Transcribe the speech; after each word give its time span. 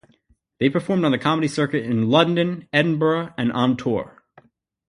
They 0.57 0.67
performed 0.67 1.05
on 1.05 1.11
the 1.11 1.19
comedy 1.19 1.47
circuit 1.47 1.85
in 1.85 2.09
London, 2.09 2.67
Edinburgh 2.73 3.35
and 3.37 3.51
on 3.51 3.77
tour. 3.77 4.23